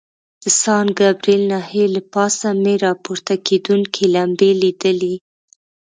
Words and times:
د 0.41 0.43
سان 0.61 0.87
ګبریل 0.99 1.41
ناحیې 1.51 1.85
له 1.95 2.01
پاسه 2.13 2.47
مې 2.61 2.73
را 2.83 2.91
پورته 3.03 3.33
کېدونکي 3.47 4.03
لمبې 4.15 4.51
لیدلې. 4.61 5.15